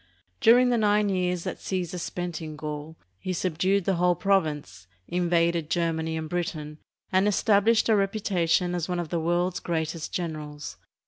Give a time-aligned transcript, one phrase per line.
[0.39, 4.87] During the nine years that Caesar spent in Gaul he sub dued the whole province,
[5.07, 6.79] invaded Germany and Britain,
[7.11, 10.77] and established a reputation as one of the world's greatest generals.